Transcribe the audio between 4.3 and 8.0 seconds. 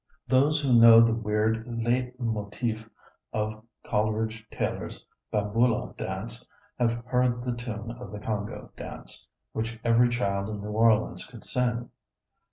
Taylor's Bamboula dance have heard the tune